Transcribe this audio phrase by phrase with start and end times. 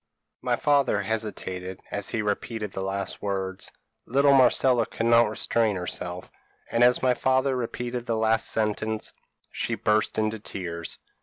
[0.41, 3.71] p> "My father hesitated, as he repeated the last words;
[4.07, 6.31] little Marcella could not restrain herself,
[6.71, 9.13] and as my father repeated the last sentence,
[9.51, 10.97] she burst into tears.